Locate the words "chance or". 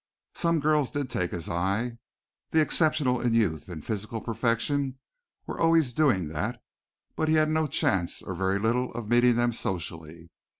7.67-8.33